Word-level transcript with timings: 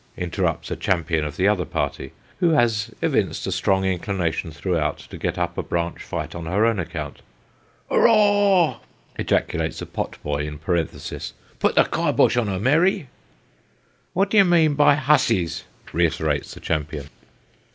"interrupts 0.17 0.71
a 0.71 0.75
champion 0.75 1.23
of 1.23 1.37
the 1.37 1.47
other 1.47 1.63
party, 1.63 2.11
who 2.39 2.49
has 2.53 2.89
evinced 3.03 3.45
a 3.45 3.51
strong 3.51 3.85
inclination 3.85 4.49
throughout 4.51 4.97
to 4.97 5.15
get 5.15 5.37
up 5.37 5.59
a 5.59 5.61
branch 5.61 6.01
fight 6.01 6.33
on 6.33 6.47
her 6.47 6.65
own 6.65 6.79
account(" 6.79 7.21
Hooroar," 7.87 8.79
ejaculates 9.19 9.79
a 9.79 9.85
pot 9.85 10.17
boy 10.23 10.47
in 10.47 10.57
parenthesis," 10.57 11.35
put 11.59 11.75
the 11.75 11.83
kye 11.83 12.11
bosk 12.11 12.35
on 12.41 12.47
her, 12.47 12.57
Mary)." 12.59 13.09
What 14.13 14.31
do 14.31 14.37
you 14.37 14.45
mean 14.45 14.73
by 14.73 14.95
hussies?" 14.95 15.65
reiterates 15.93 16.55
the 16.55 16.59
champion. 16.61 17.07